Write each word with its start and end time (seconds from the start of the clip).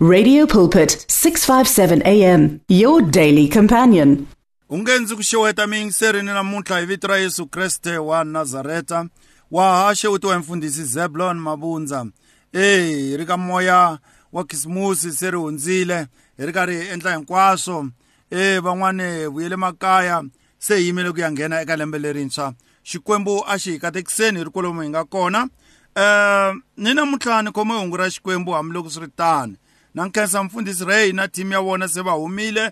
Radio 0.00 0.46
Pulpit 0.46 1.06
657 1.08 2.02
AM 2.06 2.60
your 2.68 3.02
daily 3.02 3.48
companion. 3.48 4.26
ungenzi 4.70 5.16
ku 5.16 5.22
xeweta 5.22 5.66
miyingiserini 5.66 6.26
namuntlha 6.26 6.78
hi 6.78 6.86
vito 6.86 7.08
ra 7.08 7.16
yesu 7.16 7.46
kreste 7.46 7.98
wa 7.98 8.24
nazareta 8.24 9.08
wa 9.50 9.64
ha 9.64 9.94
xewetiwa 9.94 10.34
hi 10.34 10.40
mfundhisi 10.40 10.84
zeblon 10.84 11.38
mabundza 11.38 12.06
e 12.52 12.78
hi 12.80 13.16
ri 13.16 13.26
ka 13.26 13.36
moya 13.36 13.98
wa 14.32 14.44
khisimusi 14.44 15.12
se 15.12 15.30
ri 15.30 15.36
hundzile 15.36 16.06
hi 16.36 16.46
ri 16.46 16.52
karhi 16.52 16.76
hi 16.76 16.88
endla 16.88 17.16
hinkwaswo 17.16 17.88
e 18.30 18.58
van'wani 18.58 19.26
vuyele 19.26 19.56
makaya 19.56 20.24
se 20.58 20.76
hi 20.78 20.86
yimele 20.86 21.12
ku 21.12 21.20
ya 21.20 21.32
nghena 21.32 21.60
eka 21.60 21.76
lembe 21.76 21.98
lerintshwa 21.98 22.54
xikwembu 22.84 23.44
a 23.46 23.58
xi 23.58 23.70
hi 23.72 23.78
katekiseni 23.78 24.38
hi 24.38 24.44
ri 24.44 24.50
kwalomu 24.50 24.82
hi 24.82 24.88
nga 24.88 25.04
kona. 25.04 25.48
Um 25.96 26.62
ni 26.76 26.94
namuntlha 26.94 27.42
ni 27.42 27.50
khome 27.50 27.74
hungu 27.74 27.96
ra 27.96 28.10
xikwembu 28.10 28.52
hambiloko 28.52 28.90
swi 28.90 29.04
ri 29.04 29.12
tani 29.16 29.56
na 29.98 30.06
nkhensa 30.06 30.42
mfundhisi 30.42 30.84
ray 30.84 31.12
na 31.12 31.28
team 31.28 31.52
ya 31.52 31.60
vona 31.60 31.88
se 31.88 32.02
va 32.02 32.12
humile 32.12 32.70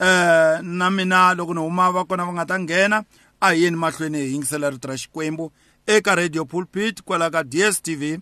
eh 0.00 0.60
na 0.62 0.90
mina 0.90 1.34
loko 1.34 1.54
ni 1.54 1.60
huma 1.60 1.92
va 1.92 2.04
kona 2.04 2.24
va 2.24 2.32
nga 2.32 2.46
ta 2.46 2.58
nghena 2.58 3.04
a 3.40 3.50
hi 3.50 3.62
yeni 3.62 3.76
mahlweni 3.76 4.18
hi 4.18 4.32
yingisela 4.32 4.70
rito 4.70 4.88
ra 4.88 4.96
xikwembu 4.96 5.52
eka 5.86 6.14
radio 6.14 6.44
pulpit 6.44 7.02
kwala 7.02 7.30
ka 7.30 7.42
dstv 7.44 8.20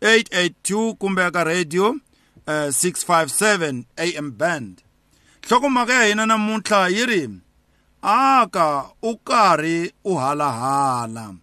882 0.00 0.94
kumbe 0.94 1.30
ka 1.30 1.44
radio 1.44 1.90
uh, 2.46 2.70
657 2.72 3.84
am 4.18 4.30
band. 4.30 4.82
Nhlokomhaka 5.42 5.94
ya 5.94 6.04
hina 6.04 6.26
namuntlha 6.26 6.88
yi 6.88 7.06
ri 7.06 7.30
aka 8.02 8.84
u 9.02 9.16
karhi 9.16 9.92
u 10.04 10.14
halahala 10.14 11.34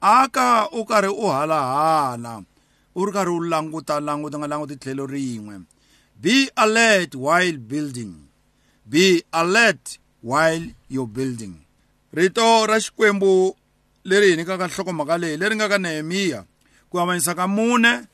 aka 0.00 0.68
u 0.72 0.84
karhi 0.84 1.08
u 1.08 1.26
halahala 1.26 2.42
u 2.94 3.06
ri 3.06 3.12
karhi 3.12 3.30
u 3.30 3.40
languta 3.40 4.00
languta 4.00 4.38
nga 4.38 4.46
languti 4.46 4.76
tlhelo 4.76 5.06
rin'we. 5.06 5.54
Be 6.22 6.50
alert 6.56 7.14
while 7.14 7.58
building. 7.58 8.14
Be 8.86 9.22
alert 9.32 9.98
while 10.22 10.64
you're 10.88 11.10
building. 11.10 11.54
Rito 12.12 12.66
ra 12.66 12.80
xikwembu 12.80 13.56
leri 14.04 14.30
hi 14.30 14.36
nyikaka 14.36 14.66
nhlokomhaka 14.66 15.18
leyi 15.18 15.36
leri 15.36 15.56
nga 15.56 15.68
ka 15.68 15.78
nehemiya 15.78 16.44
ku 16.90 17.00
avanyisa 17.00 17.34
ka 17.34 17.46
mune 17.46 18.04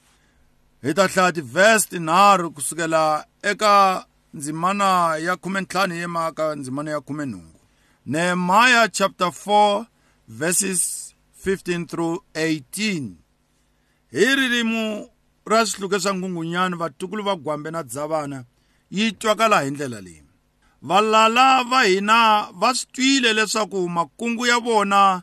hi 0.83 0.95
ta 0.95 1.09
hlaya 1.09 1.33
tivhesi 1.33 1.89
tinharhu 1.89 2.51
kusukela 2.51 3.27
eka 3.43 4.05
ndzimana 4.35 5.17
ya 5.17 5.37
khume 5.37 5.61
ntlhanu 5.61 5.95
hi 5.95 6.01
yemaka 6.01 6.55
ndzimana 6.55 6.91
ya 6.91 7.01
khume 7.01 7.27
nhungu 7.27 7.61
nehemiah 8.07 8.89
chapter 8.93 9.27
4 9.27 9.85
verses 10.29 11.15
15 11.45 11.87
through 11.87 12.23
18 12.35 13.28
hi 14.13 14.35
ririmi 14.35 15.09
ra 15.47 15.67
swihluke 15.67 16.01
swa 16.01 16.15
nghungunyana 16.15 16.77
vatukulu 16.77 17.23
va 17.23 17.37
gwambe 17.37 17.71
na 17.71 17.83
dzavana 17.83 18.45
yi 18.91 19.13
twakala 19.13 19.61
hi 19.61 19.71
ndlela 19.71 20.01
leyi. 20.01 20.23
Valala 20.83 21.65
va 21.65 21.83
hina 21.83 22.49
va 22.53 22.75
swi 22.75 22.87
twile 22.93 23.33
leswaku 23.33 23.89
makungu 23.89 24.47
ya 24.47 24.59
vona 24.59 25.23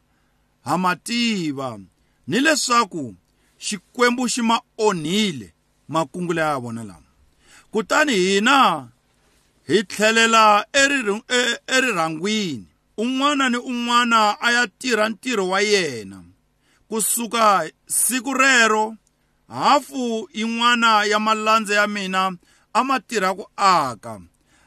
ha 0.63 0.77
ma 0.77 0.95
tiva 0.95 1.79
ni 2.27 2.39
leswaku 2.39 3.15
xikwembu 3.59 4.29
xi 4.29 4.41
ma 4.41 4.61
onhile 4.77 5.53
makungu 5.87 6.33
laya 6.33 6.49
ya 6.49 6.59
vona 6.59 6.83
lama. 6.83 7.09
Kutani 7.71 8.15
hina 8.15 8.87
hi 9.67 9.83
tlhelela 9.83 10.65
e- 10.73 11.59
erirhangwini 11.67 12.65
un'wana 12.97 13.49
ni 13.49 13.57
un'wana 13.57 14.41
a 14.41 14.51
ya 14.51 14.67
tirha 14.67 15.09
ntirho 15.09 15.49
wa 15.49 15.61
yena. 15.61 16.23
Kusuka 16.95 17.71
siku 17.85 18.33
rero 18.33 18.95
hafu 19.47 20.29
yin'wana 20.33 21.03
ya 21.03 21.19
malandza 21.19 21.75
ya 21.75 21.87
mina 21.87 22.37
a 22.73 22.83
ma 22.83 22.99
tirha 22.99 23.35
ku 23.35 23.45
aka. 23.57 24.21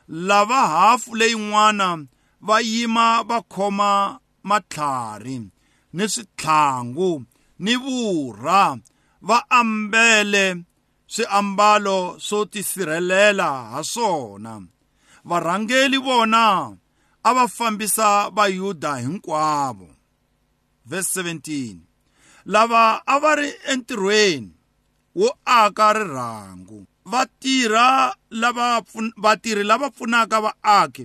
Lava 0.09 0.69
hafu 0.69 1.17
leyin'wana 1.17 2.05
va 2.41 2.61
yima 2.61 3.23
va 3.25 3.41
khoma 3.43 4.21
matlhari 4.45 5.49
ni 5.93 6.05
switlhangu 6.09 7.25
ni 7.59 7.77
vurha 7.77 8.77
va 9.23 9.39
ambele 9.51 10.65
swiambalo 11.07 12.21
swo 12.21 12.45
tisirhelela 12.45 13.51
ha 13.73 13.81
swona. 13.85 14.63
Varhangeli 15.25 15.97
vona 15.97 16.77
a 17.25 17.31
va 17.35 17.49
fambisa 17.49 18.31
vayuda 18.31 18.97
hinkwavo. 18.97 19.89
Verse 20.85 21.23
17 21.23 21.88
lava 22.55 23.03
a 23.07 23.15
va 23.23 23.35
ri 23.41 23.51
entirhweni 23.73 24.51
wo 25.15 25.29
aka 25.45 25.93
rirhangu. 25.93 26.87
Vatirha 27.13 28.15
lava 28.31 28.81
pfun- 28.87 29.13
vatirhi 29.17 29.65
lava 29.71 29.89
pfunaka 29.91 30.41
vaaki 30.45 31.05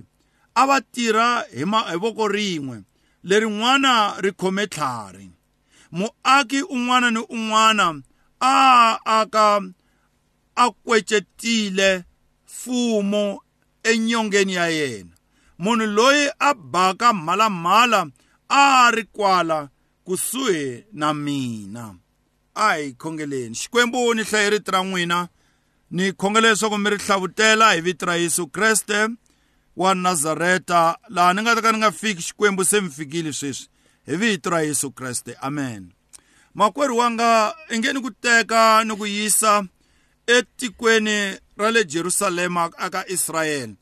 a 0.60 0.62
va 0.68 0.76
tirha 0.80 1.28
hi 1.56 1.64
ma- 1.64 1.86
hi 1.90 1.96
voko 2.02 2.24
rin'we 2.28 2.76
lerin'wana 3.28 3.92
ri 4.24 4.30
khome 4.40 4.64
tlhari. 4.66 5.30
Muaki 5.98 6.60
un'wana 6.74 7.08
ni 7.10 7.20
un'wana 7.36 7.86
a 8.40 8.98
aka 9.18 9.60
a 10.56 10.64
kwecetile 10.84 12.04
fumo 12.46 13.24
enyongeni 13.82 14.54
ya 14.54 14.66
yena. 14.68 15.14
Munhu 15.58 15.86
loyi 15.86 16.28
a 16.38 16.54
baka 16.54 17.12
mhalamhala 17.12 18.00
a 18.48 18.90
ri 18.90 19.04
kwala 19.04 19.68
kusuhi 20.04 20.84
na 20.92 21.14
mina. 21.14 21.94
A 22.54 22.76
hi 22.76 22.92
khongeleni. 22.92 23.54
Xikwembu 23.54 24.14
ni 24.14 24.22
hlaye 24.22 24.50
rito 24.50 24.72
ra 24.72 24.82
n'wina. 24.84 25.28
Ni 25.90 26.12
khongela 26.12 26.48
leswaku 26.48 26.78
mi 26.78 26.90
ri 26.90 26.98
hlavutela 26.98 27.72
hi 27.72 27.80
vito 27.80 28.06
ra 28.06 28.16
yesu 28.16 28.46
kreste 28.46 29.08
wa 29.76 29.94
nazareta. 29.94 30.98
Laha 31.08 31.34
ni 31.34 31.42
nga 31.42 31.54
ta 31.54 31.62
ka 31.62 31.72
ni 31.72 31.78
nga 31.78 31.92
fiki 31.92 32.22
xikwembu 32.22 32.64
se 32.64 32.80
mi 32.80 32.90
fikile 32.90 33.32
sweswi. 33.32 33.68
Hi 34.06 34.16
vito 34.16 34.50
ra 34.50 34.62
yesu 34.62 34.90
kreste. 34.90 35.36
Amen. 35.40 35.92
Makwerhu 36.54 36.98
wanga 36.98 37.54
i 37.70 37.78
nge 37.78 37.92
ni 37.92 38.00
ku 38.00 38.10
teka 38.10 38.84
ni 38.84 38.96
ku 38.96 39.06
yisa 39.06 39.64
etikweni 40.26 41.38
ra 41.56 41.70
le 41.70 41.84
jerusalema 41.84 42.70
aka 42.78 43.08
israyele 43.08 43.74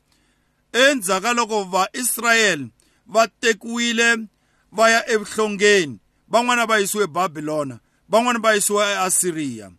endzhaku 0.73 1.23
ka 1.23 1.33
loko 1.33 1.63
vaisrayele 1.63 2.69
va 3.07 3.27
tekiwile 3.27 4.27
va 4.71 4.89
ya 4.89 5.09
evuhlongeni 5.09 5.99
van'wana 6.33 6.65
va 6.65 6.79
yisiwe 6.79 7.03
ebabhilona 7.03 7.79
van'wana 8.09 8.39
va 8.39 8.55
yisiwa 8.55 8.91
easiriya. 8.91 9.71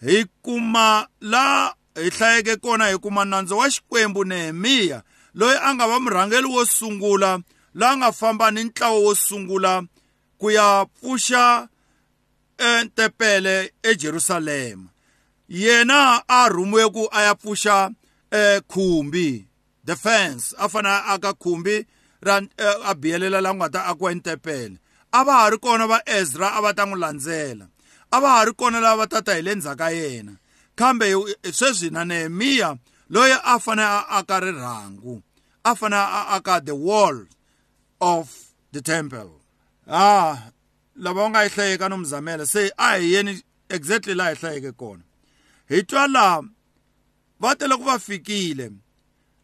Hi 0.00 0.24
kuma 0.42 1.08
la 1.20 1.74
hi 1.94 2.10
hlayeke 2.10 2.56
kona 2.56 2.88
hi 2.88 2.98
kuma 2.98 3.24
nandzu 3.24 3.58
wa 3.58 3.70
xikwembu 3.70 4.24
nehemiya 4.24 5.02
loyi 5.34 5.58
a 5.62 5.74
nga 5.74 5.86
va 5.86 6.00
murhangeli 6.00 6.46
wo 6.46 6.64
sungula 6.64 7.40
la 7.74 7.90
a 7.90 7.96
nga 7.96 8.12
famba 8.12 8.50
ni 8.50 8.64
ntlawa 8.64 8.98
wo 8.98 9.14
sungula 9.14 9.82
ku 10.38 10.50
ya 10.50 10.84
pfuxa 10.84 11.68
entepele 12.58 13.72
ejerusalema 13.82 14.88
yena 15.48 16.22
a 16.28 16.48
rhumiwe 16.48 16.88
ku 16.88 17.08
a 17.12 17.22
ya 17.22 17.34
pfuxa 17.34 17.90
eh, 18.30 18.60
khumbi 18.68 19.46
the 19.84 19.96
fence 19.96 20.54
a 20.58 20.68
fane 20.68 20.88
a 20.88 21.04
aka 21.14 21.32
khumbi 21.32 21.86
ra 22.20 22.40
eh, 22.58 22.76
a 22.84 22.94
biyelela 22.94 23.40
la 23.40 23.50
ku 23.50 23.56
nga 23.56 23.68
ta 23.68 23.80
akiwa 23.86 24.12
entepele. 24.12 24.76
A 25.18 25.20
va 25.26 25.34
ha 25.40 25.46
ri 25.52 25.58
kona 25.64 25.86
va 25.92 25.98
ezra 26.18 26.48
a 26.56 26.60
va 26.64 26.70
ta 26.76 26.84
n'wi 26.86 26.98
landzela. 27.04 27.66
A 28.14 28.20
va 28.22 28.28
ha 28.36 28.44
ri 28.46 28.52
kona 28.60 28.78
lava 28.84 29.02
va 29.02 29.06
tata 29.12 29.32
hi 29.36 29.42
le 29.46 29.52
ndzhaku 29.56 29.78
ka 29.80 29.88
yena. 29.98 30.32
Kambe 30.78 31.06
hi- 31.12 31.52
sweswi 31.58 31.88
na 31.94 32.02
nehemiya 32.04 32.68
loyi 33.12 33.36
a 33.52 33.54
fane 33.64 33.82
a 33.82 34.00
aka 34.18 34.36
rirhangu 34.44 35.14
a 35.64 35.72
fane 35.78 35.96
a 35.96 36.20
aka 36.36 36.60
the 36.66 36.74
wall 36.74 37.16
of 38.00 38.26
the 38.72 38.80
temple. 38.82 39.30
Ah 39.88 40.50
lava 40.96 41.20
va 41.22 41.28
nga 41.30 41.40
yi 41.44 41.50
hlayeka 41.54 41.88
no 41.88 41.96
muzamela 42.02 42.44
se 42.46 42.70
a 42.78 42.88
hi 42.98 43.12
yeni 43.14 43.32
exactly 43.76 44.14
laha 44.14 44.30
hi 44.34 44.36
hlayeke 44.40 44.72
kona. 44.80 45.02
Hi 45.70 45.82
twa 45.82 46.06
laha 46.14 46.42
va 47.40 47.50
tele 47.58 47.74
ku 47.76 47.84
va 47.84 47.96
fikile 47.98 48.66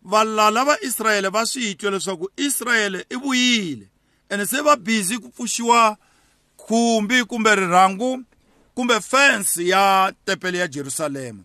valala 0.05 0.65
va 0.69 0.75
israyele 0.89 1.29
va 1.37 1.43
swi 1.47 1.75
twa 1.79 1.91
leswaku 1.91 2.27
israyele 2.37 3.01
i 3.11 3.17
vuyile. 3.17 3.87
Ene 4.33 4.47
se 4.47 4.61
va 4.63 4.77
busy 4.77 5.19
ku 5.19 5.29
pfuxiwa 5.29 5.97
khumbi 6.57 7.25
kumbe 7.25 7.55
rirhangu 7.55 8.23
kumbe 8.75 9.01
fence 9.01 9.67
ya 9.69 10.13
tempele 10.25 10.59
ya 10.59 10.69
jerusalema 10.69 11.43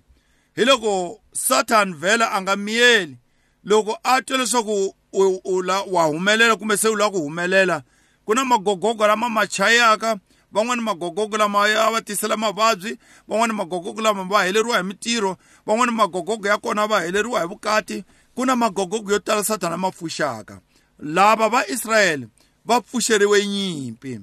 hi 0.55 0.65
loko 0.65 1.19
satan 1.33 1.93
vhela 1.95 2.31
a 2.31 2.41
nga 2.41 2.55
miyeli 2.55 3.17
loko 3.63 3.97
a 4.03 4.21
twa 4.21 4.37
leswaku 4.37 4.95
u- 5.13 5.61
la- 5.61 5.81
wa 5.81 6.03
humelela 6.03 6.55
kumbe 6.55 6.77
se 6.77 6.87
u 6.87 6.95
lava 6.95 7.11
ku 7.11 7.19
humelela 7.23 7.81
ku 8.25 8.33
na 8.35 8.45
magogogo 8.45 9.07
lama 9.07 9.29
ma 9.29 9.47
chayaka 9.47 10.17
van'wani 10.51 10.81
magogogo 10.81 11.37
lama 11.37 11.67
ya 11.67 11.91
va 11.91 12.01
tisela 12.01 12.37
mavabyi 12.37 12.97
van'wani 13.27 13.53
magogogo 13.53 14.01
lama 14.01 14.23
va 14.23 14.43
heleriwa 14.45 14.77
hi 14.77 14.83
mintirho 14.83 15.37
van'wani 15.65 15.91
magogogo 15.91 16.47
ya 16.47 16.57
kona 16.57 16.87
va 16.87 17.01
heleriwa 17.01 17.41
hi 17.41 17.47
vukati 17.47 18.03
ku 18.35 18.45
na 18.45 18.55
magogogo 18.55 19.11
yo 19.11 19.19
tala 19.19 19.43
satana 19.43 19.77
ma 19.77 19.91
pfuxaka. 19.91 20.59
Lava 20.99 21.49
va 21.49 21.67
israyele 21.67 22.27
va 22.67 22.81
pfuxeriwe 22.81 23.47
nyimpi. 23.47 24.19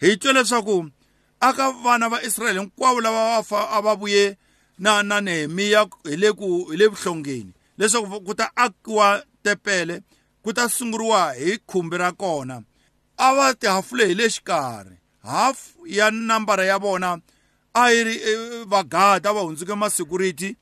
Hi 0.00 0.16
twa 0.16 0.32
leswaku 0.32 0.90
aka 1.40 1.70
vana 1.70 2.08
va 2.08 2.22
israyele 2.22 2.60
hinkwavo 2.60 3.00
lava 3.00 3.36
va 3.36 3.42
fa 3.42 3.70
a 3.70 3.80
va 3.80 3.94
vuye 3.94 4.36
na 4.78 5.02
na 5.02 5.20
Nehemiya 5.20 5.86
hi 6.04 6.16
le 6.16 6.32
ku 6.32 6.66
hi 6.70 6.76
le 6.76 6.86
vuhlongeni. 6.86 7.52
Leswaku 7.78 8.20
ku 8.20 8.34
ta 8.34 8.50
akiwa 8.56 9.22
tepele 9.42 10.02
ku 10.42 10.52
ta 10.52 10.68
sunguriwa 10.68 11.32
hi 11.32 11.58
khumbi 11.66 11.96
ra 11.96 12.12
kona. 12.12 12.62
A 13.16 13.34
va 13.34 13.54
tihafule 13.54 14.06
hi 14.06 14.14
le 14.14 14.28
xikarhi. 14.28 14.96
Hafu 15.22 15.86
ya 15.86 16.10
nambara 16.10 16.64
ya 16.64 16.78
vona 16.78 17.20
a 17.74 17.90
yi 17.90 18.04
ri 18.04 18.14
eh, 18.14 18.64
vagada 18.66 19.32
va 19.32 19.40
hundzuke 19.40 19.74
masecurity 19.74 20.56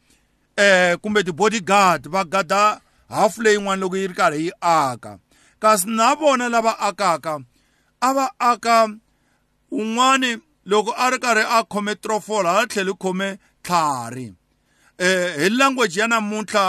eh 0.56 0.96
kumbe 1.00 1.22
ti-bodyguard 1.24 2.08
va 2.08 2.24
gada 2.24 2.80
hafu 3.08 3.42
leyin'wana 3.42 3.80
loko 3.80 3.96
yi 3.96 4.06
ri 4.06 4.14
karhi 4.14 4.44
yi 4.46 4.52
aka. 4.60 5.18
Kasi 5.62 5.86
na 5.86 6.14
vona 6.18 6.46
lava 6.54 6.72
akaka 6.88 7.34
a. 8.06 8.08
Va 8.16 8.26
aka 8.50 8.76
un'wani 9.70 10.30
loko 10.66 10.90
a 11.04 11.06
ri 11.12 11.18
karhi 11.24 11.44
a 11.56 11.58
khome 11.70 11.94
trofol 12.02 12.44
hala 12.50 12.66
tlhelo 12.66 12.94
khome 13.02 13.38
tlhari. 13.62 14.34
Eh 14.98 15.28
hi 15.38 15.48
language 15.60 15.96
ya 16.00 16.06
namuntlha 16.06 16.64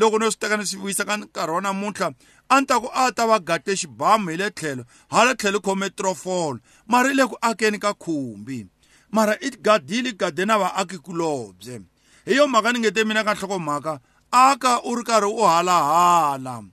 loko 0.00 0.18
no 0.18 0.30
swi 0.30 0.40
teka 0.40 0.56
ni 0.56 0.64
swi 0.66 0.80
vuyisa 0.80 1.04
ka 1.04 1.16
nkarhi 1.16 1.52
wa 1.52 1.60
namuntlha 1.60 2.08
a 2.48 2.60
ni 2.60 2.66
ta 2.66 2.80
ku 2.80 2.88
a 3.02 3.12
ta 3.12 3.26
va 3.30 3.38
gade 3.48 3.72
xibamu 3.80 4.30
hi 4.32 4.36
le 4.40 4.48
tlhelo 4.50 4.82
hala 5.12 5.34
tlhelo 5.34 5.60
khome 5.60 5.88
trofol 5.98 6.54
mara 6.86 7.12
i 7.12 7.14
le 7.14 7.24
ku 7.30 7.36
akeni 7.48 7.78
ka 7.78 7.92
khumbi. 7.92 8.66
Mara 9.10 9.34
i 9.40 9.50
gadile 9.50 10.12
gade 10.12 10.44
na 10.44 10.58
vaakikulobye 10.58 11.80
hi 12.26 12.34
yo 12.36 12.48
mhaka 12.48 12.72
ni 12.72 12.78
nge 12.80 12.90
te 12.96 13.04
mina 13.04 13.24
ka 13.24 13.34
nhlokomhaka 13.34 14.00
aka 14.32 14.72
u 14.88 14.96
ri 14.96 15.04
karhi 15.04 15.28
u 15.40 15.42
halahala. 15.52 16.64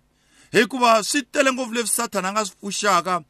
Hikuva 0.55 1.03
swi 1.03 1.21
tele 1.23 1.53
ngopfu 1.53 1.73
leswi 1.73 1.95
sathana 1.97 2.29
a 2.29 2.31
nga 2.31 2.45
swi 2.45 2.55
pfuxaka 2.59 3.21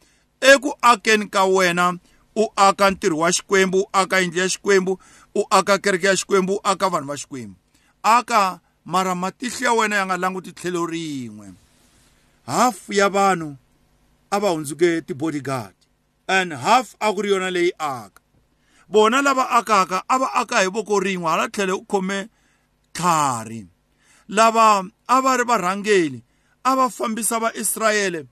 eku 0.51 0.73
akeni 0.81 1.27
ka 1.29 1.45
wena. 1.45 1.97
U 2.35 2.47
aka 2.55 2.91
ntirho 2.91 3.17
wa 3.17 3.31
xikwembu 3.31 3.79
u 3.81 3.89
aka 3.93 4.19
yindlu 4.19 4.39
ya 4.39 4.49
xikwembu 4.49 4.99
u 5.35 5.45
aka 5.49 5.77
kereke 5.77 6.07
ya 6.07 6.15
xikwembu 6.15 6.53
u 6.53 6.59
aka 6.63 6.89
vanhu 6.89 7.07
va 7.07 7.17
xikwembu. 7.17 7.55
Aka 8.03 8.59
mara 8.85 9.15
matihlo 9.15 9.65
ya 9.65 9.73
wena 9.73 9.95
ya 9.95 10.05
nga 10.05 10.17
languti 10.17 10.51
tlhelo 10.51 10.85
rin'we. 10.85 11.53
Hafu 12.45 12.93
ya 12.93 13.09
vanhu 13.09 13.55
a 14.31 14.39
va 14.39 14.49
hundzuke 14.49 15.01
ti-bodyguard 15.01 15.75
and 16.27 16.53
half 16.53 16.95
a 16.99 17.13
ku 17.13 17.21
ri 17.21 17.29
yona 17.29 17.51
leyi 17.51 17.71
aka. 17.79 18.21
Bona 18.89 19.21
lava 19.21 19.49
akaka 19.49 20.03
a 20.09 20.19
va 20.19 20.33
aka 20.33 20.59
hi 20.59 20.67
voko 20.67 20.99
rin'we 20.99 21.29
hala 21.29 21.47
tlhelo 21.47 21.77
u 21.77 21.85
khome 21.85 22.27
tlhari. 22.93 23.67
Lava 24.27 24.83
a 25.07 25.21
va 25.21 25.37
ri 25.37 25.43
varhangeli 25.43 26.24
a 26.65 26.75
va 26.75 26.89
fambisa 26.89 27.39
vaisrayele 27.39 28.25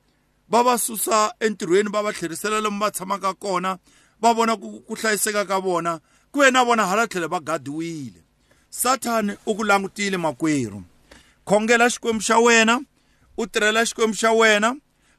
va 0.51 0.63
va 0.63 0.77
susa 0.77 1.33
entirhweni 1.39 1.89
va 1.93 2.03
va 2.05 2.13
tlherisela 2.13 2.61
lomu 2.61 2.79
va 2.83 2.91
tshamaka 2.91 3.33
kona 3.33 3.77
va 4.21 4.33
vona 4.33 4.53
ku 4.57 4.67
ku 4.87 4.93
hlayiseka 4.95 5.45
ka 5.45 5.57
vona 5.59 5.99
ku 6.31 6.39
ve 6.39 6.51
na 6.51 6.65
vona 6.67 6.87
hala 6.89 7.07
tlhelo 7.07 7.27
va 7.27 7.39
gadiwile 7.39 8.21
sathani 8.69 9.33
u 9.45 9.55
ku 9.55 9.63
langutile 9.63 10.17
makwerhu 10.17 10.81
khongela 11.47 11.89
xikwembu 11.93 12.23
xa 12.27 12.37
wena 12.45 12.75
u 13.37 13.43
tirhela 13.47 13.85
xikwembu 13.85 14.15
xa 14.21 14.31
wena 14.39 14.69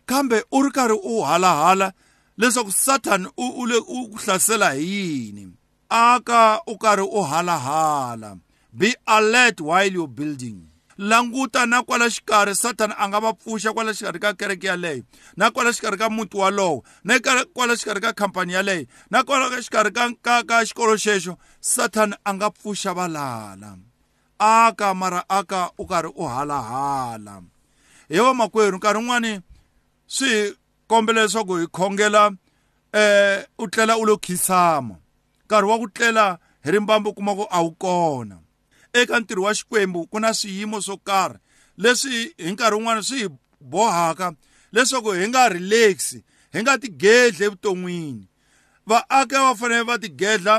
kambe 0.07 0.45
u 0.51 0.63
ri 0.63 0.71
karhi 0.71 0.97
u 1.03 1.23
halahala 1.23 1.93
leswaku 2.39 2.73
sathani 2.73 3.27
u 3.37 3.47
u 3.61 3.67
le 3.67 3.79
u 3.79 4.09
ku 4.11 4.17
hlasela 4.25 4.73
hi 4.73 4.85
yini? 4.85 5.53
Aka 5.89 6.61
u 6.67 6.79
karhi 6.79 7.03
u 7.03 7.23
halahala. 7.23 8.37
Be 8.73 8.95
alert 9.07 9.61
while 9.61 9.93
you're 9.93 10.09
building. 10.09 10.74
Languta 10.99 11.67
na 11.67 11.83
kwala 11.83 12.11
xikarhi 12.11 12.55
sathani 12.55 12.95
a 12.99 13.09
nga 13.09 13.21
va 13.21 13.33
pfuxa 13.33 13.73
kwala 13.73 13.95
xikarhi 13.95 14.21
ka 14.21 14.35
kereke 14.35 14.67
yaleyo 14.67 15.03
na 15.37 15.51
kwala 15.51 15.73
xikarhi 15.73 15.99
ka 15.99 16.09
muti 16.11 16.37
walowo 16.37 16.85
na 17.05 17.19
kwala 17.55 17.77
xikarhi 17.77 18.01
ka 18.01 18.13
khampani 18.13 18.53
yaleyo 18.53 18.87
na 19.11 19.25
kwala 19.25 19.63
xikarhi 19.63 19.93
ka, 19.93 20.11
ka, 20.23 20.43
ka 20.43 20.65
xikolo 20.65 20.97
xexo 20.97 21.39
sathani 21.61 22.15
a 22.25 22.35
nga 22.35 22.51
pfuxa 22.51 22.95
valala. 22.95 23.79
Aka 24.39 24.95
mara 24.95 25.25
aka 25.29 25.71
u 25.79 25.87
karhi 25.87 26.11
u 26.17 26.25
halahala. 26.27 27.43
Hi 28.09 28.19
va 28.19 28.35
makwerhu 28.35 28.77
nkarhi 28.77 28.99
wun'wani 28.99 29.41
swi 30.07 30.55
kombela 30.87 31.23
leswaku 31.23 31.57
hi 31.57 31.67
khongela 31.67 32.31
eh 32.93 33.47
u 33.59 33.67
tlela 33.69 33.97
u 33.99 34.05
lo 34.05 34.17
khisama 34.17 34.95
nkarhi 35.45 35.69
wa 35.71 35.79
ku 35.79 35.89
tlela 35.89 36.39
hi 36.65 36.71
rimbambu 36.71 37.11
u 37.11 37.15
kuma 37.15 37.35
ku 37.35 37.47
a 37.51 37.63
wu 37.63 37.71
kona. 37.71 38.44
Eka 38.95 39.21
ntirho 39.21 39.43
wa 39.43 39.55
xikwembu 39.55 40.07
ku 40.07 40.21
na 40.21 40.31
swiyimo 40.35 40.81
swo 40.81 40.97
karhi. 40.97 41.39
Leswi 41.77 42.35
hi 42.39 42.53
nkarhi 42.53 42.77
wun'wani 42.77 43.03
swi 43.03 43.19
hi 43.23 43.29
bohaka 43.61 44.33
leswaku 44.73 45.11
hi 45.13 45.29
nga 45.29 45.49
relax 45.49 46.17
hi 46.53 46.59
nga 46.63 46.79
tigedli 46.79 47.45
evuton'wini. 47.45 48.29
Vaaki 48.87 49.35
va 49.35 49.55
fanele 49.59 49.85
va 49.89 49.99
tigedla 49.99 50.55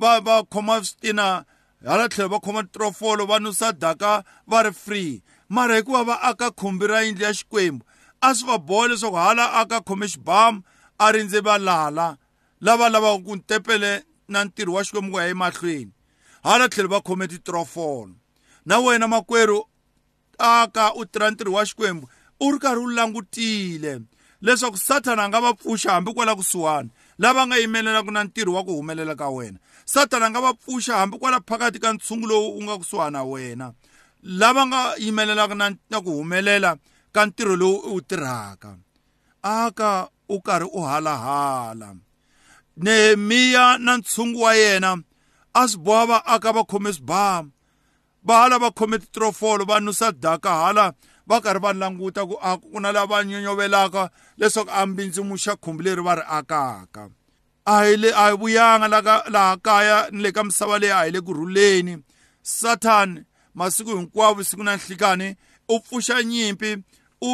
va 0.00 0.20
va 0.20 0.42
khoma 0.52 0.84
switina 0.84 1.44
hala 1.86 2.08
tlhelo 2.08 2.28
va 2.28 2.38
khoma 2.44 2.62
titrofolo 2.62 3.26
va 3.26 3.38
nusa 3.38 3.72
daka 3.72 4.24
va 4.46 4.62
ri 4.62 4.72
free. 4.72 5.22
Mara 5.48 5.76
hikuva 5.76 6.04
va 6.04 6.16
aka 6.30 6.50
khumbi 6.50 6.86
ra 6.86 7.02
yindlu 7.02 7.24
ya 7.24 7.32
xikwembu 7.34 7.84
a 8.20 8.34
swi 8.34 8.46
va 8.46 8.58
boha 8.58 8.88
leswaku 8.88 9.16
hala 9.16 9.52
aka 9.60 9.80
khome 9.80 10.06
xibamu 10.06 10.62
a 10.98 11.12
rindze 11.12 11.40
valala 11.40 12.16
lava 12.60 12.88
lavaka 12.88 13.24
ku 13.26 13.36
ntepele 13.36 14.02
na 14.28 14.44
ntirho 14.44 14.72
wa 14.72 14.84
xikwembu 14.84 15.12
ku 15.12 15.18
ya 15.20 15.28
emahlweni. 15.28 15.92
Hala 16.42 16.68
tlhelo 16.68 16.88
va 16.88 17.00
khome 17.00 17.28
titrofolo 17.28 18.14
na 18.66 18.78
wena 18.78 19.08
makwerhu 19.08 19.64
aka 20.38 20.94
u 20.94 21.04
tirha 21.04 21.30
ntirho 21.30 21.52
wa 21.52 21.66
xikwembu 21.66 22.08
u 22.40 22.52
ri 22.52 22.58
karhi 22.58 22.80
u 22.80 22.90
langutile 22.90 24.00
leswaku 24.42 24.78
sathana 24.78 25.22
a 25.24 25.28
nga 25.28 25.40
va 25.40 25.54
pfuxa 25.54 25.92
hambi 25.92 26.14
kwala 26.14 26.34
kusuhani 26.34 26.90
lava 27.18 27.46
nga 27.46 27.56
yimelelaka 27.56 28.10
na 28.10 28.24
ntirho 28.24 28.52
wa 28.52 28.64
ku 28.64 28.72
humelela 28.74 29.14
ka 29.14 29.28
wena. 29.28 29.58
Sathana 29.84 30.26
a 30.26 30.30
nga 30.30 30.40
va 30.40 30.54
pfuxa 30.54 30.98
hambi 30.98 31.18
kwala 31.18 31.40
phakathi 31.40 31.78
ka 31.78 31.92
ntshungu 31.92 32.26
lowu 32.26 32.58
u 32.58 32.62
nga 32.62 32.78
kusuhani 32.78 33.12
na 33.12 33.22
wena. 33.24 33.72
Lava 34.22 34.66
nga 34.66 34.94
yimelelaka 34.98 35.54
na, 35.54 35.70
na 35.90 36.00
ku 36.00 36.10
humelela 36.10 36.76
ka 37.12 37.26
ntirho 37.26 37.56
lowu 37.56 37.78
u 37.78 37.94
wu 37.94 38.00
tirhaka. 38.00 38.76
Aka 39.42 40.08
u 40.28 40.40
karhi 40.40 40.68
u 40.72 40.80
halahala. 40.82 41.94
Nehemiya 42.76 43.78
na 43.78 43.96
ntshungu 43.96 44.40
wa 44.40 44.54
yena 44.54 44.98
a 45.54 45.68
swi 45.68 45.82
boha 45.84 46.06
va 46.06 46.18
aka 46.26 46.52
va 46.52 46.64
khome 46.64 46.92
swibamu 46.92 47.50
va 48.24 48.34
hala 48.42 48.58
va 48.58 48.70
khome 48.70 48.98
titrofolo 48.98 49.64
va 49.64 49.80
nusa 49.80 50.12
daka 50.12 50.50
hala 50.50 50.92
va 51.26 51.40
karhi 51.40 51.60
va 51.60 51.72
languta 51.72 52.26
ku 52.26 52.36
a 52.42 52.56
ku 52.58 52.80
na 52.80 52.92
lava 52.92 53.24
nyonyovelaka 53.24 54.10
leswaku 54.38 54.70
a 54.70 54.86
mbindzimuxa 54.86 55.56
khumbi 55.62 55.84
leri 55.84 56.02
va 56.02 56.14
ri 56.14 56.24
akaka. 56.38 57.10
A 57.66 57.74
hi 57.84 57.96
le 57.96 58.10
a 58.10 58.24
hi 58.30 58.36
vuyanga 58.36 58.88
laha 59.34 59.56
kaya 59.62 60.08
ni 60.10 60.22
le 60.22 60.32
ka 60.32 60.42
misava 60.44 60.78
leyi 60.78 60.92
a 60.92 61.04
hi 61.06 61.10
le 61.10 61.20
ku 61.20 61.32
rhuleni 61.32 62.02
sathani 62.42 63.24
masiku 63.54 63.96
hinkwawo 63.96 64.44
siku 64.44 64.62
na 64.62 64.76
nhlikani 64.76 65.36
u 65.68 65.80
pfuxa 65.80 66.22
nyimpi 66.22 66.76
u 67.22 67.30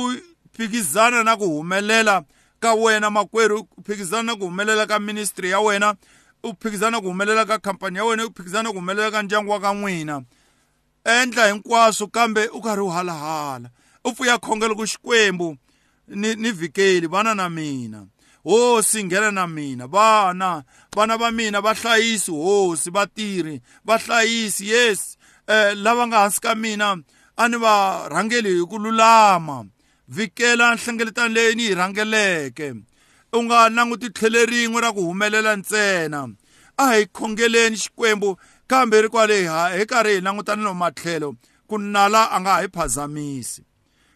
phikizana 0.52 1.24
na 1.24 1.36
ku 1.36 1.44
humelela 1.44 2.24
ka 2.60 2.74
wena 2.74 3.10
makwerhu 3.10 3.68
u 3.76 3.82
phikizana 3.86 4.22
na 4.22 4.36
ku 4.36 4.44
humelela 4.44 4.86
ka 4.86 4.98
ministry 4.98 5.50
ya 5.50 5.60
wena. 5.60 5.96
U 6.42 6.52
phikizana 6.60 6.90
na 6.90 7.00
ku 7.00 7.08
humelela 7.08 7.44
ka 7.44 7.58
khampani 7.58 7.98
ya 7.98 8.04
wena 8.04 8.26
u 8.26 8.32
phikizana 8.32 8.62
na 8.62 8.70
ku 8.70 8.78
humelela 8.78 9.10
ka 9.10 9.22
ndyangu 9.22 9.50
wa 9.50 9.60
ka 9.60 9.72
n'wina 9.74 10.22
endla 11.04 11.46
hinkwaswo 11.46 12.06
kambe 12.06 12.48
u 12.48 12.60
karhi 12.60 12.82
u 12.82 12.88
halahala. 12.88 13.70
U 14.04 14.12
pfuya 14.12 14.38
khongelo 14.38 14.74
ku 14.76 14.86
xikwembu 14.86 15.56
ni, 16.08 16.34
ni 16.34 16.50
vhikeli 16.52 17.06
vana 17.06 17.34
na 17.34 17.48
mina. 17.48 18.06
Hosi 18.44 19.04
nghena 19.04 19.30
na 19.30 19.46
mina. 19.46 19.86
Vana 19.86 20.64
vana 20.96 21.16
va 21.16 21.30
mina 21.30 21.60
vahlayisi 21.60 22.30
hosi 22.30 22.90
vatirhi 22.90 23.60
vahlayisi 23.84 24.68
yes. 24.68 25.16
Eh, 25.46 25.76
lava 25.76 26.06
nga 26.06 26.18
hansi 26.18 26.40
ka 26.40 26.54
mina 26.54 26.96
a 27.36 27.48
ni 27.48 27.56
va 27.56 28.08
rhangeli 28.08 28.54
hi 28.54 28.66
ku 28.66 28.78
lulama. 28.78 29.64
Vhikela 30.08 30.74
nhlengeletano 30.74 31.34
leyi 31.34 31.54
ni 31.54 31.62
yi 31.62 31.74
rhangeleke. 31.74 32.74
U 33.32 33.42
nga 33.42 33.68
languti 33.68 34.10
tlhele 34.10 34.46
rin'we 34.46 34.80
ra 34.80 34.92
ku 34.92 35.00
humelela 35.00 35.56
ntsena. 35.56 36.20
A 36.76 36.84
hi 36.94 37.06
khongeleni 37.06 37.76
xikwembu 37.76 38.36
kambe 38.66 39.02
ri 39.02 39.08
kwale 39.08 39.36
hi 39.76 39.84
karhi 39.86 40.14
hi 40.14 40.20
langutana 40.20 40.62
no 40.62 40.74
matlhelo 40.74 41.34
ku 41.68 41.78
nala 41.78 42.30
a 42.30 42.40
nga 42.40 42.50
ha 42.54 42.62
hi 42.62 42.68
phazamisi. 42.68 43.62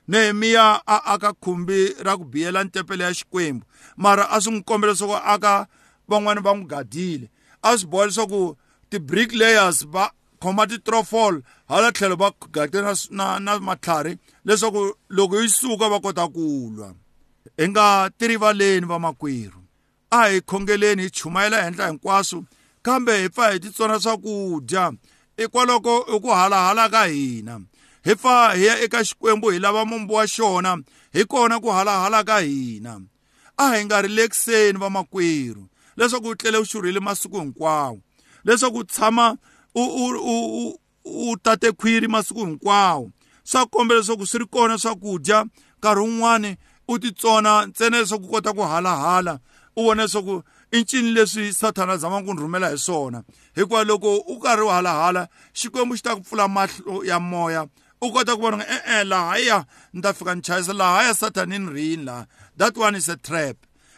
Nehemiya 0.08 0.82
a 0.86 0.96
aka 1.14 1.32
khumbi 1.42 1.94
ra 2.04 2.16
ku 2.16 2.24
biyela 2.24 2.64
ntepele 2.64 3.04
ya 3.04 3.14
xikwembu 3.14 3.66
mara 3.96 4.24
a 4.30 4.40
swi 4.40 4.52
n'wi 4.52 4.64
kombela 4.68 4.92
leswaku 4.92 5.16
aka 5.34 5.66
van'wani 6.08 6.40
va 6.40 6.52
n'wi 6.54 6.66
gadile. 6.66 7.26
A 7.62 7.78
swi 7.78 7.86
boha 7.90 8.06
leswaku 8.06 8.56
ti-brick 8.90 9.32
layers 9.32 9.84
va 9.86 10.10
khoma 10.40 10.66
titrofol 10.66 11.42
hala 11.68 11.92
tlhelo 11.92 12.16
va 12.16 12.32
gade 12.52 12.80
na, 12.82 12.92
na, 13.10 13.38
na 13.38 13.58
matlhari 13.60 14.18
leswaku 14.46 14.94
loko 15.10 15.40
yi 15.42 15.48
suka 15.48 15.88
va 15.88 16.00
kota 16.00 16.28
ku 16.28 16.72
lwa. 16.76 17.01
Hi 17.56 17.68
nga 17.68 18.10
tirivaleni 18.18 18.86
vamakwerhu. 18.86 19.62
A 20.10 20.28
hi 20.28 20.40
khongeleni 20.40 21.02
hi 21.02 21.10
chumayela 21.10 21.62
henhla 21.64 21.88
hinkwaswo 21.88 22.44
kambe 22.82 23.22
hi 23.22 23.28
pfa 23.28 23.52
hi 23.52 23.60
titsona 23.60 24.00
swakudya. 24.00 24.92
Hikwaloko 25.36 26.06
i 26.16 26.20
ku 26.20 26.28
halahala 26.28 26.88
ka 26.88 27.04
hina. 27.04 27.60
Hi 28.04 28.14
pfa 28.14 28.54
hi 28.54 28.66
ya 28.66 28.80
eka 28.80 29.04
xikwembu 29.04 29.50
hi 29.50 29.58
lava 29.58 29.84
mombo 29.84 30.14
wa 30.14 30.26
xona 30.26 30.78
hi 31.12 31.24
kona 31.24 31.60
ku 31.60 31.70
halahala 31.70 32.24
ka 32.24 32.38
hina. 32.38 33.00
A 33.56 33.76
hi 33.76 33.84
nga 33.84 34.02
rilekiseni 34.02 34.78
vamakwerhu. 34.78 35.68
Leswaku 35.96 36.28
u 36.28 36.34
tlele 36.34 36.58
u 36.58 36.64
xurhile 36.64 37.00
masiku 37.00 37.40
hinkwawo. 37.40 38.00
Leswaku 38.44 38.78
u 38.78 38.84
tshama 38.84 39.36
u 39.74 39.82
u 39.84 40.78
u 41.04 41.36
tate 41.36 41.72
khwiri 41.72 42.08
masiku 42.08 42.46
hinkwawo. 42.46 43.10
Swa 43.44 43.66
kombela 43.66 44.00
leswaku 44.00 44.26
swi 44.26 44.38
ri 44.38 44.46
kona 44.46 44.78
swakudya 44.78 45.44
nkarhi 45.78 46.00
wun'wani 46.00 46.56
u 46.88 46.98
titsona 46.98 47.66
ntsena 47.66 48.00
leswaku 48.00 48.26
u 48.26 48.30
kota 48.30 48.52
ku 48.52 48.62
halahala 48.62 49.38
u 49.76 49.82
vona 49.84 50.02
leswaku 50.02 50.42
i 50.72 50.80
ncini 50.80 51.12
leswi 51.12 51.52
sathana 51.52 51.96
zamaka 51.96 52.26
ku 52.26 52.34
ni 52.34 52.40
rhumela 52.40 52.70
hi 52.70 52.78
swona 52.78 53.22
hikuva 53.54 53.84
loko 53.84 54.16
u 54.16 54.38
karhi 54.38 54.62
u 54.62 54.68
halahala 54.68 55.28
xikwembu 55.54 55.96
xi 55.96 56.02
ta 56.02 56.16
ku 56.16 56.22
pfula 56.22 56.48
mahlo 56.48 57.04
ya 57.04 57.20
moya. 57.20 57.66
U 58.00 58.10
kota 58.12 58.36
ku 58.36 58.42
vona 58.42 58.64
e-e 58.64 59.04
lahaya 59.04 59.64
ni 59.92 60.02
ta 60.02 60.12
fika 60.12 60.34
ni 60.34 60.42
chayisa 60.42 60.72
lahaya 60.72 61.14
sathani 61.14 61.58
ni 61.58 61.70
rini 61.70 62.04
laha 62.04 62.26
that 62.56 62.76
one 62.76 62.96
is 62.96 63.08
a 63.08 63.16
trap. 63.16 63.56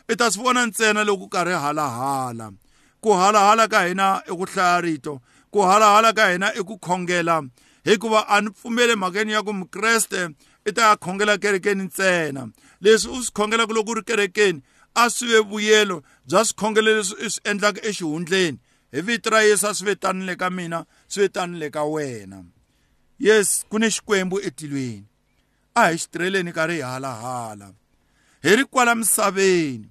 I 0.08 0.14
ta 0.14 0.30
swi 0.30 0.42
vona 0.44 0.66
ntsena 0.66 1.04
loko 1.04 1.24
u 1.24 1.28
karhi 1.28 1.54
halahala. 1.54 2.52
Ku 3.00 3.12
halahala 3.12 3.68
ka 3.68 3.86
hina 3.86 4.22
i 4.26 4.32
ku 4.34 4.44
hlaya 4.46 4.80
rito 4.80 5.20
ku 5.54 5.62
halahala 5.62 6.12
ka 6.12 6.32
hina 6.32 6.50
i 6.58 6.62
ku 6.66 6.78
khongela 6.78 7.42
hikuva 7.84 8.26
a 8.28 8.40
ni 8.40 8.50
pfumeli 8.50 8.96
mhakeni 8.96 9.32
ya 9.32 9.42
ku 9.42 9.52
mukreste 9.52 10.28
i 10.64 10.72
ta 10.72 10.88
ya 10.90 10.96
khongela 10.96 11.38
kerekeni 11.38 11.82
ntsena. 11.84 12.48
Leswi 12.80 13.10
u 13.12 13.22
swi 13.22 13.32
khongelaka 13.36 13.72
loko 13.72 13.90
u 13.90 13.94
ri 13.94 14.02
kerekeni 14.02 14.62
a 14.94 15.10
swi 15.10 15.28
ve 15.28 15.40
vuyelo 15.40 16.02
bya 16.26 16.44
swikhongelo 16.44 16.96
leswi 16.96 17.26
i 17.26 17.30
swi 17.30 17.40
endlaka 17.50 17.80
exihundleni 17.88 18.58
hi 18.92 19.00
vito 19.00 19.30
ra 19.30 19.42
yesu 19.42 19.66
a 19.68 19.74
swi 19.74 19.86
ve 19.86 19.94
tanile 19.94 20.36
ka 20.36 20.50
mina 20.50 20.84
swi 21.08 21.22
ve 21.22 21.28
tanile 21.28 21.70
ka 21.70 21.84
wena. 21.84 22.44
Yes 23.18 23.64
ku 23.68 23.78
ni 23.78 23.86
xikwembu 23.90 24.40
etilweni. 24.40 25.04
A 25.74 25.90
hi 25.90 25.98
xi 25.98 26.08
tirheleni 26.10 26.52
karhi 26.52 26.76
hi 26.76 26.82
halahala. 26.82 27.74
Hi 28.42 28.56
ri 28.56 28.64
kwala 28.64 28.94
misaveni 28.94 29.88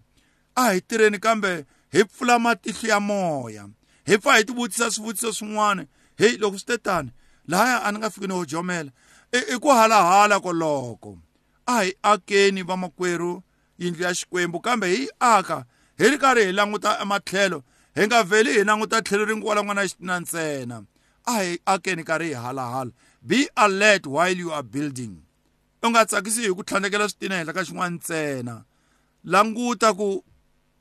a 0.56 0.74
hi 0.74 0.82
tirheni 0.82 1.20
kambe 1.20 1.66
hi 1.92 2.04
pfula 2.04 2.40
matihlo 2.40 2.90
ya 2.90 3.00
moya 3.00 3.70
hi 4.06 4.18
pfa 4.18 4.38
hi 4.38 4.44
ti 4.44 4.54
vutisa 4.54 4.92
swivutiso 4.92 5.34
swin'wana 5.34 5.86
heyi 6.18 6.38
loko 6.38 6.58
swi 6.58 6.66
te 6.66 6.78
tani 6.78 7.12
lahaya 7.48 7.84
a 7.84 7.92
ni 7.92 7.98
nga 7.98 8.10
fiki 8.10 8.28
ni 8.28 8.34
wo 8.34 8.46
jomela 8.46 8.92
i 9.32 9.58
ku 9.60 9.68
halahala 9.68 10.40
koloko. 10.40 11.18
A 11.66 11.84
hi 11.84 11.94
akeni 12.04 12.64
vamakwerhu 12.64 13.44
yindlu 13.78 14.04
ya 14.04 14.14
xikwembu 14.14 14.60
kambe 14.60 14.88
hi 14.88 15.10
aka. 15.20 15.66
Hi 15.98 16.10
ri 16.10 16.18
karhi 16.18 16.46
hi 16.46 16.52
languta 16.52 17.00
ematlhelo 17.02 17.64
hi 17.96 18.06
nga 18.08 18.24
vheli 18.24 18.54
hi 18.54 18.64
languta 18.64 19.02
tlhelo 19.02 19.26
rin'we 19.26 19.42
kwala 19.44 19.62
n'wana 19.64 19.88
xitina 19.88 20.20
ntsena. 20.20 20.84
A 21.26 21.44
hi 21.44 21.60
akeni 21.66 22.04
karhi 22.04 22.28
hi 22.28 22.34
halahala. 22.34 22.92
Be 23.22 23.50
alert 23.56 24.08
while 24.08 24.38
you 24.38 24.52
are 24.52 24.64
building. 24.64 25.24
U 25.84 25.90
nga 25.90 26.06
tsakisi 26.06 26.42
hi 26.42 26.54
ku 26.54 26.64
tlhandlekela 26.64 27.10
switina 27.10 27.36
henhla 27.38 27.54
ka 27.54 27.64
xin'wana 27.64 27.96
ntsena. 27.96 28.56
Languta 29.26 29.94
ku 29.94 30.24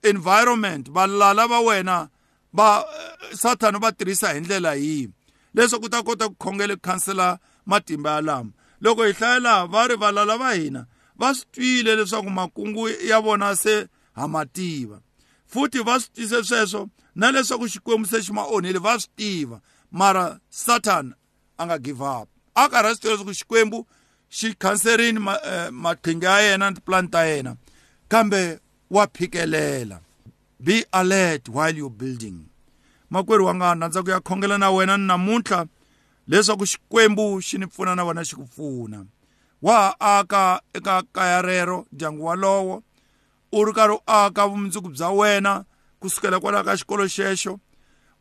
environment 0.03 0.91
valala 0.91 1.47
va 1.47 1.61
wena 1.61 2.09
va 2.53 2.85
sathana 3.33 3.79
va 3.79 3.93
tirhisa 3.93 4.35
hi 4.35 4.41
ndlela 4.41 4.75
yihi? 4.75 5.09
Leswaku 5.55 5.89
ta 5.89 6.03
kota 6.03 6.29
ku 6.29 6.35
khongela 6.35 6.77
khansela 6.77 7.39
matimba 7.67 8.11
yalamo 8.17 8.53
loko 8.81 9.05
hi 9.05 9.13
hlaya 9.13 9.39
laha 9.41 9.67
va 9.67 9.87
ri 9.89 9.97
valala 9.97 10.37
va 10.39 10.53
hina 10.55 10.87
va 11.17 11.35
swi 11.35 11.47
twile 11.53 11.97
leswaku 11.97 12.31
makungu 12.31 12.89
ya 12.89 13.21
vona 13.21 13.57
se 13.57 13.87
ha 14.13 14.29
ma 14.29 14.45
tiva 14.47 15.01
futhi 15.47 15.83
va 15.83 16.01
swi 16.01 16.11
tise 16.15 16.45
sweswo 16.45 16.89
na 17.15 17.31
leswaku 17.31 17.69
xikwembu 17.69 18.07
se 18.09 18.23
xi 18.23 18.33
ma 18.33 18.45
onhile 18.45 18.79
va 18.79 18.99
swi 19.01 19.11
tiva 19.17 19.61
mara 19.91 20.41
satan 20.51 21.15
a 21.59 21.67
nga 21.67 21.79
give 21.79 22.03
up. 22.03 22.29
A 22.55 22.69
karhi 22.69 22.91
a 22.91 22.95
swi 22.95 23.01
tiva 23.01 23.15
leswaku 23.15 23.35
xikwembu 23.35 23.79
xi 24.37 24.55
khanserini 24.63 25.21
maqhinga 25.71 26.31
ya 26.31 26.41
yena 26.41 26.71
na 26.71 26.75
tipulani 26.77 27.09
ta 27.09 27.25
yena 27.25 27.57
kambe 28.09 28.61
wa 28.91 29.07
phikelela 29.07 30.01
be 30.61 30.85
alert 30.93 31.49
while 31.49 31.77
you're 31.77 31.91
building. 31.91 32.52
Makwerhu 33.13 33.47
wa 33.47 33.55
nga 33.55 33.75
nandza 33.75 34.03
ku 34.03 34.11
ya 34.11 34.21
khongela 34.21 34.57
na 34.59 34.71
wena 34.71 34.97
ni 34.97 35.07
namuntlha 35.07 35.67
leswaku 36.29 36.65
xikwembu 36.67 37.41
xi 37.45 37.59
ni 37.59 37.67
pfuna 37.67 37.93
na 37.95 38.05
wena 38.05 38.25
xi 38.25 38.35
ku 38.37 38.45
pfuna 38.49 39.05
wa 39.63 39.75
ha 40.01 40.19
aka 40.19 40.61
eka 40.73 41.03
kaya 41.13 41.43
rero 41.43 41.87
ndyangu 41.93 42.25
walowo 42.25 42.83
u 43.53 43.65
ri 43.65 43.73
karhi 43.73 43.95
u 43.95 44.01
aka 44.07 44.47
vumundzuku 44.47 44.89
bya 44.89 45.09
wena 45.09 45.65
kusukela 46.01 46.41
kwalaho 46.41 46.65
ka 46.65 46.77
xikolo 46.77 47.05
xexo 47.05 47.61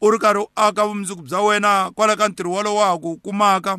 u 0.02 0.12
ri 0.12 0.20
karhi 0.20 0.44
u 0.44 0.48
aka 0.56 0.86
vumundzuku 0.86 1.22
bya 1.22 1.40
wena 1.40 1.92
kwalaho 1.96 2.20
ka 2.20 2.28
ntirho 2.28 2.52
wolowo 2.52 2.80
wa 2.80 2.88
ha 2.88 2.98
ku 2.98 3.18
kumaka 3.18 3.78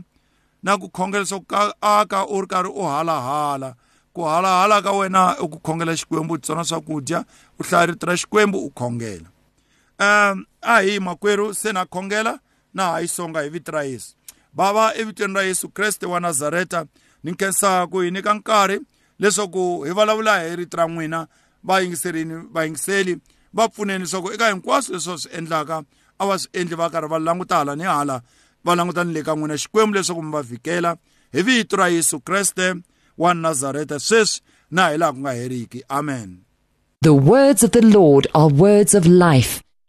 na 0.63 0.79
ku 0.79 0.89
khongela 0.89 1.23
leswaku 1.27 1.45
ka 1.45 1.75
aka 1.83 2.27
u 2.27 2.41
ri 2.41 2.47
karhi 2.47 2.71
u 2.71 2.83
halahala. 2.87 3.75
Ku 4.15 4.23
halahala 4.23 4.83
ka 4.83 4.93
wena 4.93 5.35
i 5.35 5.49
ku 5.49 5.59
khongela 5.59 5.97
xikwembu 5.97 6.35
u 6.35 6.39
tsona 6.39 6.65
swakudya 6.65 7.25
u 7.59 7.65
hlaya 7.65 7.87
rito 7.87 8.07
ra 8.07 8.15
xikwembu 8.17 8.59
u 8.59 8.71
khongela. 8.71 9.32
Um 9.99 10.47
a 10.63 10.83
hi 10.83 10.99
makwerhu 11.01 11.55
se 11.55 11.73
na 11.73 11.85
khongela 11.85 12.39
na 12.75 12.93
ha 12.93 13.01
yi 13.01 13.09
songa 13.09 13.41
hi 13.43 13.49
vito 13.49 13.73
ra 13.73 13.83
yesu 13.83 14.15
bava 14.53 14.95
evitweni 14.95 15.35
ra 15.35 15.43
yesu 15.43 15.69
kreste 15.69 16.07
wa 16.07 16.21
nazareta 16.21 16.87
ni 17.25 17.35
khensa 17.35 17.87
ku 17.87 18.01
hi 18.01 18.11
nyika 18.11 18.35
nkarhi 18.35 18.81
leswaku 19.19 19.85
hi 19.85 19.91
vulavula 19.91 20.41
hi 20.41 20.57
rito 20.57 20.77
ra 20.77 20.87
n'wina 20.87 21.27
vayingiserini 21.65 22.35
vayingiseli 22.53 23.19
va 23.55 23.69
pfuneni 23.69 24.05
leswaku 24.05 24.33
eka 24.33 24.49
hinkwaswo 24.49 24.95
leswi 24.95 25.13
va 25.13 25.19
swi 25.19 25.31
endlaka 25.39 25.83
a 26.19 26.27
va 26.27 26.39
swi 26.39 26.51
endli 26.53 26.77
va 26.77 26.91
karhi 26.91 27.09
va 27.09 27.19
languta 27.19 27.57
hala 27.57 27.77
ni 27.77 27.85
hala 27.85 28.23
va 28.65 28.75
languta 28.75 29.05
ni 29.05 29.13
le 29.13 29.23
ka 29.23 29.35
n'wina 29.37 29.59
xikwembu 29.59 29.95
leswaku 29.97 30.23
mi 30.23 30.33
va 30.33 30.43
vhikela 30.43 30.97
hi 31.33 31.43
vito 31.43 31.77
ra 31.77 31.89
yesu 31.89 32.21
kreste 32.21 32.75
wa 33.19 33.35
nazareta 33.35 33.99
sweswi 33.99 34.43
na 34.71 34.89
hi 34.89 34.99
laha 34.99 35.13
ku 35.13 35.19
nga 35.19 35.33
heriki 35.33 35.85
amen. 35.89 36.45
The 37.03 37.15
words 37.15 37.63
of 37.63 37.71
the 37.71 37.83
Lord 37.83 38.27
are 38.35 38.49
words 38.49 38.95
of 38.95 39.07
life. 39.07 39.63